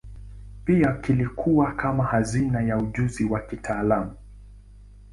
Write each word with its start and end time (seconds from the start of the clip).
Pia 0.65 0.93
kilikuwa 0.93 1.71
kama 1.71 2.03
hazina 2.03 2.61
ya 2.61 2.77
ujuzi 2.77 3.23
wa 3.25 3.39
kitaalamu. 3.41 4.15